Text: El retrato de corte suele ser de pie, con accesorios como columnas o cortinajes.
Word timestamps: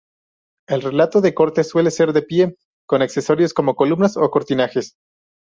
El 0.67 0.81
retrato 0.81 1.21
de 1.21 1.35
corte 1.35 1.63
suele 1.63 1.91
ser 1.91 2.11
de 2.11 2.23
pie, 2.23 2.55
con 2.87 3.03
accesorios 3.03 3.53
como 3.53 3.75
columnas 3.75 4.17
o 4.17 4.31
cortinajes. 4.31 4.95